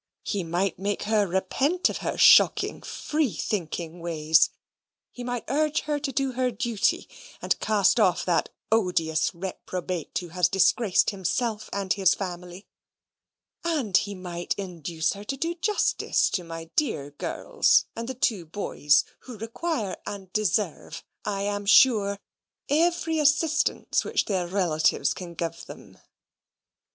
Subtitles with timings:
[0.23, 4.49] He might make her repent of her shocking free thinking ways;
[5.11, 7.07] he might urge her to do her duty,
[7.39, 12.65] and cast off that odious reprobate who has disgraced himself and his family;
[13.63, 18.43] and he might induce her to do justice to my dear girls and the two
[18.47, 22.17] boys, who require and deserve, I am sure,
[22.69, 25.99] every assistance which their relatives can give them."